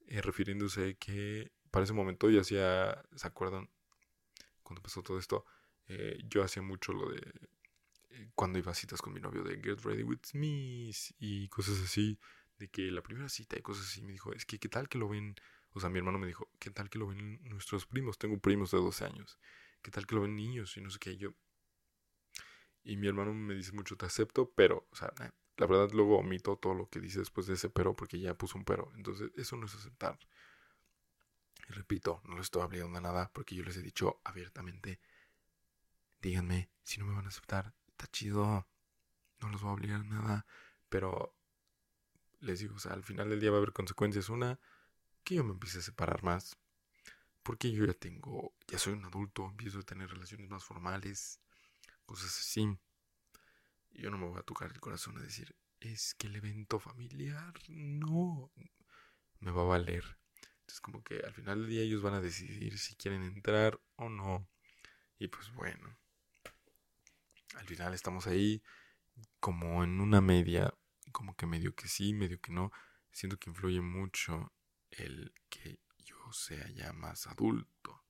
[0.08, 3.70] eh, refiriéndose que para ese momento yo hacía, ¿se acuerdan?
[4.64, 5.44] Cuando pasó todo esto,
[5.86, 7.20] eh, yo hacía mucho lo de
[8.10, 11.80] eh, cuando iba a citas con mi novio de Get Ready With Me y cosas
[11.80, 12.18] así,
[12.58, 14.98] de que la primera cita y cosas así, me dijo, es que qué tal que
[14.98, 15.36] lo ven,
[15.72, 18.70] o sea, mi hermano me dijo, qué tal que lo ven nuestros primos, tengo primos
[18.70, 19.38] de 12 años,
[19.82, 21.34] qué tal que lo ven niños y no sé qué, yo...
[22.84, 25.12] Y mi hermano me dice mucho, te acepto, pero, o sea,
[25.56, 28.58] la verdad luego omito todo lo que dice después de ese pero porque ya puso
[28.58, 30.18] un pero, entonces eso no es aceptar.
[31.68, 35.00] Y repito, no les estoy hablando de nada porque yo les he dicho abiertamente,
[36.20, 38.66] díganme si no me van a aceptar, está chido,
[39.40, 40.46] no los voy a obligar a nada,
[40.88, 41.36] pero
[42.40, 44.28] les digo, o sea, al final del día va a haber consecuencias.
[44.28, 44.58] Una,
[45.22, 46.56] que yo me empiece a separar más,
[47.42, 51.40] porque yo ya tengo, ya soy un adulto, empiezo a tener relaciones más formales,
[52.06, 52.78] cosas así.
[53.90, 57.52] Yo no me voy a tocar el corazón a decir, es que el evento familiar,
[57.68, 58.50] no,
[59.40, 60.18] me va a valer.
[60.66, 64.08] Es como que al final del día ellos van a decidir si quieren entrar o
[64.08, 64.48] no.
[65.18, 65.98] Y pues bueno,
[67.56, 68.62] al final estamos ahí
[69.40, 70.72] como en una media,
[71.10, 72.72] como que medio que sí, medio que no.
[73.10, 74.52] Siento que influye mucho
[74.92, 78.04] el que yo sea ya más adulto,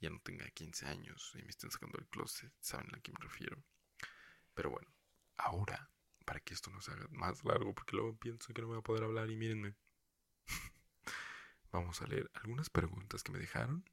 [0.00, 3.18] ya no tenga 15 años y me estén sacando el closet, saben a qué me
[3.20, 3.62] refiero.
[4.54, 4.88] Pero bueno,
[5.36, 5.90] ahora,
[6.24, 8.82] para que esto no se haga más largo, porque luego pienso que no voy a
[8.82, 9.74] poder hablar y mírenme.
[11.72, 13.84] Vamos a leer algunas preguntas que me dejaron.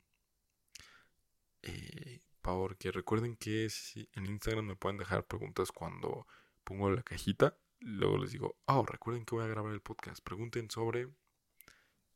[1.61, 6.27] Eh, porque recuerden que si en Instagram me pueden dejar preguntas cuando
[6.63, 7.57] pongo la cajita.
[7.79, 10.23] Luego les digo, oh, recuerden que voy a grabar el podcast.
[10.23, 11.09] Pregunten sobre.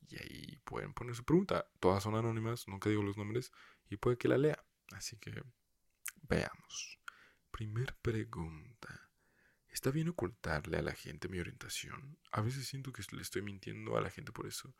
[0.07, 1.69] Y ahí pueden poner su pregunta.
[1.79, 3.51] Todas son anónimas, nunca digo los nombres.
[3.89, 4.63] Y puede que la lea.
[4.91, 5.41] Así que
[6.23, 6.99] veamos.
[7.51, 9.09] Primer pregunta.
[9.67, 12.17] ¿Está bien ocultarle a la gente mi orientación?
[12.31, 14.75] A veces siento que le estoy mintiendo a la gente por eso.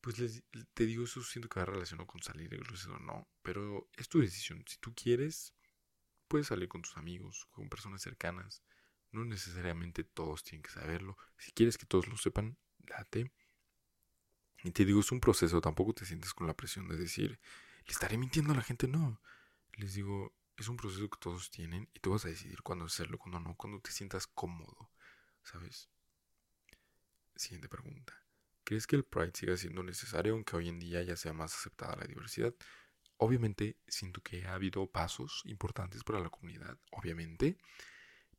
[0.00, 4.08] Pues les, te digo, eso siento que va relacionado con salir o no, pero es
[4.08, 4.64] tu decisión.
[4.66, 5.54] Si tú quieres,
[6.28, 8.62] puedes salir con tus amigos, con personas cercanas.
[9.12, 11.18] No necesariamente todos tienen que saberlo.
[11.36, 13.32] Si quieres que todos lo sepan, date.
[14.62, 17.40] Y te digo, es un proceso, tampoco te sientes con la presión de decir,
[17.86, 19.20] le estaré mintiendo a la gente, no.
[19.72, 23.18] Les digo, es un proceso que todos tienen y tú vas a decidir cuándo hacerlo,
[23.18, 24.90] cuándo no, cuando te sientas cómodo,
[25.42, 25.88] ¿sabes?
[27.34, 28.14] Siguiente pregunta.
[28.64, 31.96] ¿Crees que el Pride siga siendo necesario aunque hoy en día ya sea más aceptada
[31.96, 32.54] la diversidad?
[33.16, 37.56] Obviamente siento que ha habido pasos importantes para la comunidad, obviamente,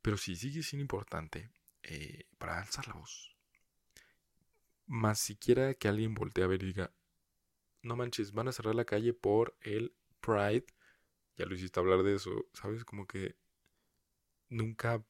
[0.00, 1.50] pero sí sigue siendo importante
[1.82, 3.31] eh, para alzar la voz.
[4.92, 6.92] Más siquiera que alguien voltee a ver y diga,
[7.80, 10.66] no manches, van a cerrar la calle por el Pride.
[11.38, 12.84] Ya lo hiciste hablar de eso, ¿sabes?
[12.84, 13.38] Como que
[14.50, 15.02] nunca...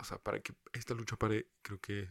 [0.00, 2.10] O sea, para que esta lucha pare, creo que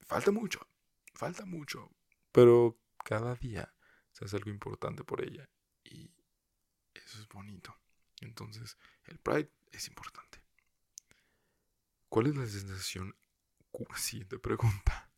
[0.00, 0.66] falta mucho,
[1.14, 1.88] falta mucho,
[2.32, 3.72] pero cada día
[4.10, 5.48] se hace algo importante por ella
[5.84, 6.10] y
[6.94, 7.78] eso es bonito.
[8.22, 10.42] Entonces, el Pride es importante.
[12.08, 13.14] ¿Cuál es la sensación?
[13.96, 15.10] Siguiente pregunta.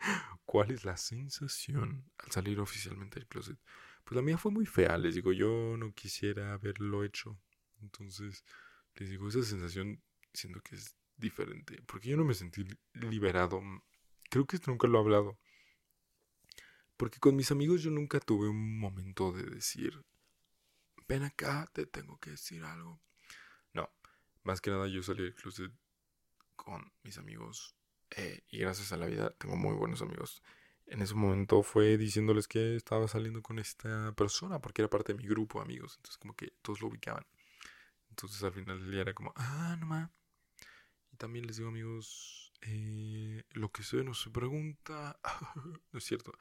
[0.44, 3.58] ¿Cuál es la sensación al salir oficialmente del closet?
[4.04, 7.38] Pues la mía fue muy fea, les digo, yo no quisiera haberlo hecho.
[7.80, 8.44] Entonces,
[8.96, 13.62] les digo, esa sensación siento que es diferente, porque yo no me sentí liberado.
[14.28, 15.38] Creo que esto nunca lo he hablado.
[16.96, 20.04] Porque con mis amigos yo nunca tuve un momento de decir,
[21.08, 23.00] ven acá, te tengo que decir algo.
[23.72, 23.90] No,
[24.42, 25.72] más que nada yo salí del closet
[26.56, 27.76] con mis amigos
[28.16, 30.42] eh, y gracias a la vida tengo muy buenos amigos.
[30.86, 35.18] En ese momento fue diciéndoles que estaba saliendo con esta persona porque era parte de
[35.22, 35.94] mi grupo de amigos.
[35.96, 37.26] Entonces como que todos lo ubicaban.
[38.10, 40.10] Entonces al final del día era como, ah, no más.
[41.12, 45.18] Y también les digo amigos, eh, lo que se pregunta.
[45.92, 46.32] no es cierto.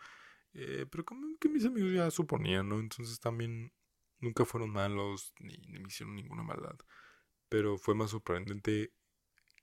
[0.54, 2.80] Eh, pero como que mis amigos ya suponían, ¿no?
[2.80, 3.72] Entonces también
[4.20, 6.78] nunca fueron malos ni, ni me hicieron ninguna maldad.
[7.50, 8.94] Pero fue más sorprendente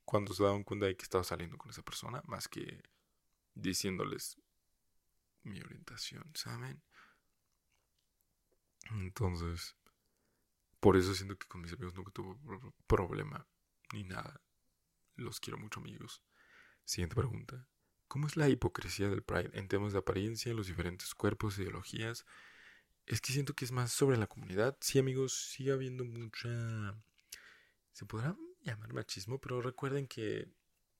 [0.09, 2.81] cuando se daban cuenta de que estaba saliendo con esa persona, más que
[3.53, 4.41] diciéndoles
[5.43, 6.81] mi orientación, ¿saben?
[8.89, 9.75] Entonces,
[10.79, 12.35] por eso siento que con mis amigos nunca tuve
[12.87, 13.45] problema
[13.93, 14.41] ni nada.
[15.15, 16.23] Los quiero mucho, amigos.
[16.85, 17.67] Siguiente pregunta.
[18.07, 22.25] ¿Cómo es la hipocresía del Pride en temas de apariencia, los diferentes cuerpos, ideologías?
[23.05, 24.75] Es que siento que es más sobre la comunidad.
[24.81, 26.99] Sí, amigos, sigue habiendo mucha...
[27.91, 30.47] Se podrá llamar machismo, pero recuerden que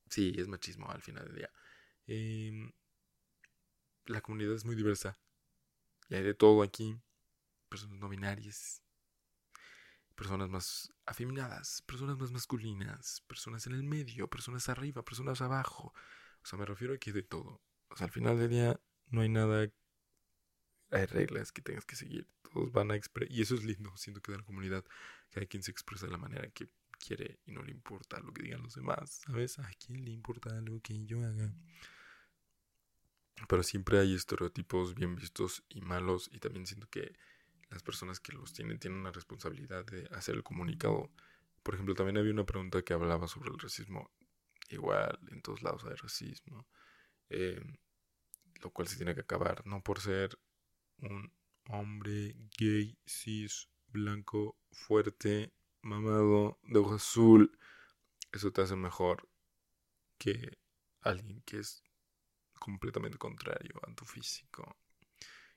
[0.10, 1.52] sí, es machismo al final del día.
[2.08, 2.72] Em,
[4.06, 5.18] la comunidad es muy diversa.
[6.10, 6.98] Y hay de todo aquí.
[7.70, 8.82] Personas no binarias,
[10.20, 15.94] personas más afeminadas, personas más masculinas, personas en el medio, personas arriba, personas abajo.
[16.44, 17.62] O sea, me refiero a que de todo.
[17.90, 19.72] O sea, al final del día no hay nada,
[20.92, 22.28] hay reglas que tengas que seguir.
[22.52, 24.84] Todos van a expresar, y eso es lindo, siento que de la comunidad,
[25.36, 26.68] hay quien se expresa de la manera que
[27.00, 29.60] quiere y no le importa lo que digan los demás, ¿sabes?
[29.60, 31.54] ¿A quién le importa lo que yo haga?
[33.48, 37.16] Pero siempre hay estereotipos bien vistos y malos y también siento que
[37.70, 41.10] las personas que los tienen tienen una responsabilidad de hacer el comunicado.
[41.64, 44.12] Por ejemplo, también había una pregunta que hablaba sobre el racismo.
[44.70, 46.68] Igual, en todos lados hay racismo.
[47.30, 47.62] Eh,
[48.62, 49.66] lo cual se tiene que acabar.
[49.66, 50.38] No por ser
[50.98, 51.32] un
[51.68, 57.58] hombre gay, cis, blanco, fuerte, mamado, de ojo azul,
[58.32, 59.30] eso te hace mejor
[60.18, 60.58] que
[61.02, 61.84] alguien que es
[62.54, 64.78] completamente contrario a tu físico.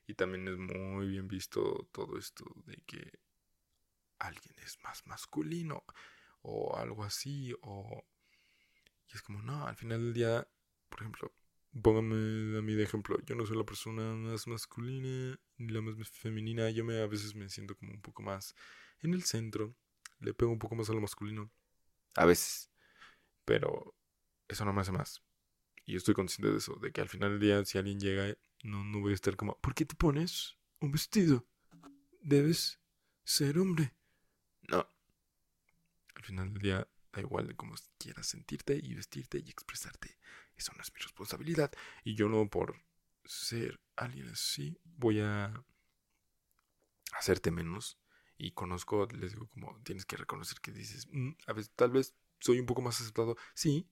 [0.06, 3.20] Y también es muy bien visto todo esto de que
[4.18, 5.84] alguien es más masculino
[6.42, 8.04] o algo así o
[9.08, 10.48] y es como no al final del día
[10.88, 11.32] por ejemplo
[11.82, 15.96] póngame a mí de ejemplo yo no soy la persona más masculina ni la más
[16.08, 18.54] femenina yo a veces me siento como un poco más
[19.00, 19.74] en el centro
[20.22, 21.50] le pego un poco más a lo masculino.
[22.14, 22.70] A veces.
[23.44, 23.94] Pero
[24.48, 25.22] eso no me hace más.
[25.84, 28.36] Y yo estoy consciente de eso, de que al final del día, si alguien llega,
[28.62, 31.46] no, no voy a estar como, ¿por qué te pones un vestido?
[32.20, 32.78] Debes
[33.24, 33.94] ser hombre.
[34.68, 34.86] No.
[36.14, 40.18] Al final del día, da igual de cómo quieras sentirte y vestirte y expresarte.
[40.56, 41.72] Eso no es mi responsabilidad.
[42.04, 42.80] Y yo no por
[43.24, 45.64] ser alguien así voy a
[47.12, 47.98] hacerte menos
[48.42, 52.16] y conozco, les digo, como tienes que reconocer que dices, mm, a veces, tal vez
[52.40, 53.86] soy un poco más aceptado, sí,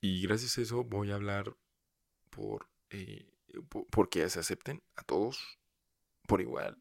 [0.00, 1.56] y gracias a eso voy a hablar
[2.30, 3.32] por, eh,
[3.90, 5.60] porque se acepten a todos
[6.26, 6.76] por igual.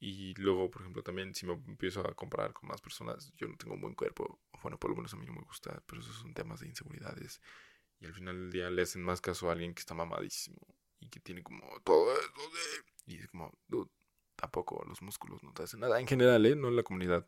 [0.00, 3.56] Y luego, por ejemplo, también si me empiezo a comparar con más personas, yo no
[3.56, 6.16] tengo un buen cuerpo, bueno, por lo menos a mí no me gusta, pero esos
[6.16, 7.40] son temas de inseguridades.
[8.00, 10.58] Y al final del día le hacen más caso a alguien que está mamadísimo
[10.98, 12.50] y que tiene como todo eso
[13.06, 13.14] de...
[13.14, 13.52] Y es como,
[14.42, 16.00] tampoco los músculos no te hacen nada.
[16.00, 16.56] En general, ¿eh?
[16.56, 17.24] No en la comunidad.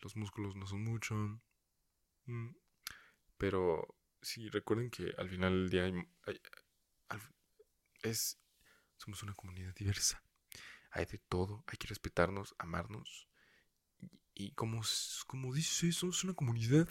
[0.00, 1.14] Los músculos no son mucho.
[2.24, 2.56] Mm.
[3.36, 6.40] Pero sí, recuerden que al final del día hay,
[8.02, 8.38] es,
[8.96, 10.22] somos una comunidad diversa.
[10.90, 11.64] Hay de todo.
[11.66, 13.28] Hay que respetarnos, amarnos.
[14.32, 14.80] Y, como,
[15.26, 16.88] como dice, somos una comunidad.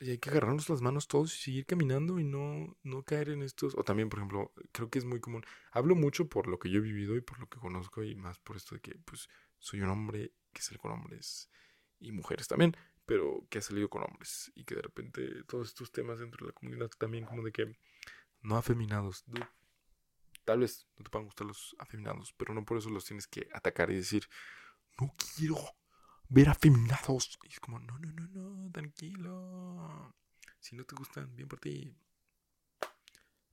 [0.00, 3.42] Y hay que agarrarnos las manos todos y seguir caminando y no, no caer en
[3.42, 3.74] estos.
[3.76, 5.44] O también, por ejemplo, creo que es muy común.
[5.72, 8.38] Hablo mucho por lo que yo he vivido y por lo que conozco y más
[8.38, 9.28] por esto de que, pues,
[9.58, 11.50] soy un hombre que sale con hombres
[11.98, 12.74] y mujeres también,
[13.04, 16.52] pero que ha salido con hombres y que de repente todos estos temas dentro de
[16.52, 17.76] la comunidad también como de que
[18.40, 19.24] no afeminados.
[20.44, 23.48] tal vez no te puedan gustar los afeminados, pero no por eso los tienes que
[23.52, 24.26] atacar y decir,
[24.98, 25.56] no quiero
[26.30, 27.38] ver afeminados.
[27.44, 30.14] Y es como, no, no, no, no, tranquilo.
[30.58, 31.94] Si no te gustan, bien por ti.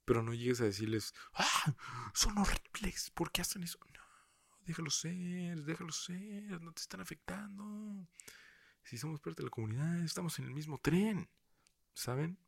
[0.06, 1.76] Pero no llegues a decirles, ah,
[2.14, 3.78] son horribles, ¿por qué hacen eso?
[3.94, 4.02] No,
[4.62, 8.08] déjalo ser, déjalo ser, no te están afectando.
[8.84, 11.30] Si somos parte de la comunidad, estamos en el mismo tren,
[11.94, 12.40] ¿saben?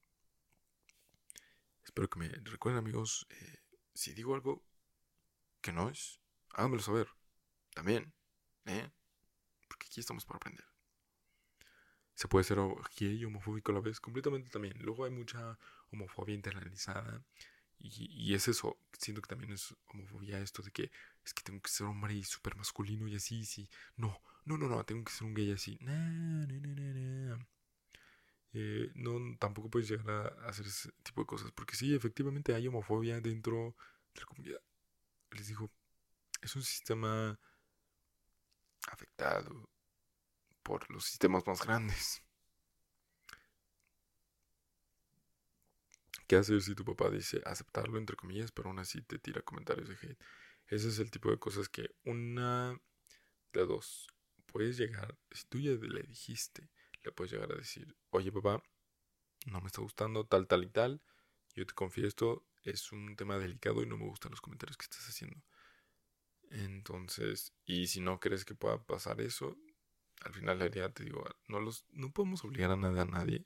[1.84, 3.60] Espero que me recuerden amigos, eh,
[3.94, 4.64] si digo algo
[5.60, 6.22] que no es,
[6.52, 7.10] háganmelo saber,
[7.74, 8.14] también,
[8.68, 8.90] ¿eh?
[9.70, 10.66] Porque aquí estamos para aprender.
[12.16, 12.58] Se puede ser
[13.00, 14.78] gay y homofóbico a la vez, completamente también.
[14.80, 15.58] Luego hay mucha
[15.92, 17.24] homofobia internalizada
[17.82, 20.92] y, es eso, siento que también es homofobia esto de que
[21.24, 23.70] es que tengo que ser hombre y súper masculino y así, sí.
[23.96, 25.78] No, no, no, no, tengo que ser un gay así.
[25.80, 27.40] no,
[28.52, 30.10] eh, no, tampoco puedes llegar
[30.44, 31.52] a hacer ese tipo de cosas.
[31.52, 33.76] Porque sí, efectivamente hay homofobia dentro
[34.14, 34.62] de la comunidad.
[35.32, 35.72] Les digo,
[36.42, 37.40] es un sistema
[38.88, 39.70] afectado
[40.64, 42.24] por los sistemas más grandes.
[46.28, 49.90] ¿Qué hacer si tu papá dice aceptarlo entre comillas, pero aún así te tira comentarios
[49.90, 50.24] de hate?
[50.68, 52.80] Ese es el tipo de cosas que una
[53.52, 54.08] de dos
[54.46, 56.70] puedes llegar, si tú ya le dijiste,
[57.04, 58.62] le puedes llegar a decir, oye papá,
[59.48, 61.02] no me está gustando tal, tal y tal,
[61.56, 65.08] yo te confieso, es un tema delicado y no me gustan los comentarios que estás
[65.08, 65.42] haciendo.
[66.50, 69.58] Entonces, y si no crees que pueda pasar eso,
[70.22, 73.46] al final del día te digo, no, los, no podemos obligar a nada a nadie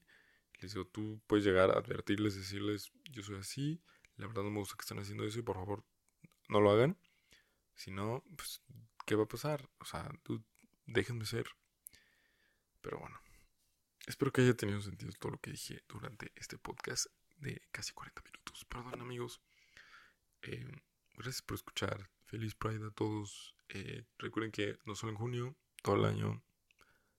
[0.64, 3.82] les digo, tú puedes llegar a advertirles, decirles, yo soy así,
[4.16, 5.84] la verdad no me gusta que estén haciendo eso y por favor
[6.48, 6.98] no lo hagan.
[7.76, 8.62] Si no, pues,
[9.06, 9.70] ¿qué va a pasar?
[9.80, 10.42] O sea, tú
[10.86, 11.48] déjenme ser.
[12.82, 13.20] Pero bueno,
[14.08, 18.22] espero que haya tenido sentido todo lo que dije durante este podcast de casi 40
[18.22, 18.66] minutos.
[18.66, 19.42] Perdón amigos.
[20.44, 20.82] Eh,
[21.16, 22.10] gracias por escuchar.
[22.34, 23.54] Feliz Pride a todos.
[23.70, 26.44] Eh, recuerden que no solo en junio, todo el año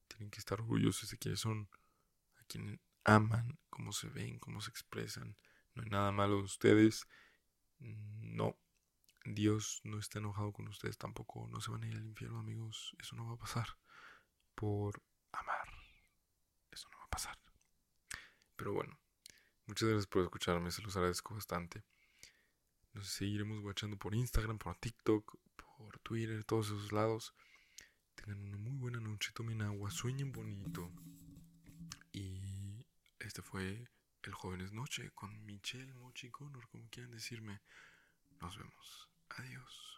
[0.08, 1.70] tienen que estar orgullosos de quienes son,
[2.40, 5.36] a quienes aman, cómo se ven, cómo se expresan.
[5.76, 7.06] No hay nada malo de ustedes.
[7.78, 8.58] No,
[9.24, 11.46] Dios no está enojado con ustedes tampoco.
[11.46, 12.96] No se van a ir al infierno, amigos.
[12.98, 13.68] Eso no va a pasar.
[14.56, 15.00] Por
[15.30, 15.68] amar.
[16.72, 17.38] Eso no va a pasar.
[18.56, 18.98] Pero bueno,
[19.66, 20.72] muchas gracias por escucharme.
[20.72, 21.84] Se los agradezco bastante
[22.94, 27.34] nos seguiremos guachando por Instagram, por TikTok, por Twitter, todos esos lados.
[28.14, 30.90] Tengan una muy buena noche, tomen agua, sueñen bonito.
[32.12, 32.86] Y
[33.18, 33.88] este fue
[34.22, 37.60] El Jóvenes Noche con Michelle Mochi Connor, como quieran decirme.
[38.40, 39.08] Nos vemos.
[39.30, 39.94] Adiós.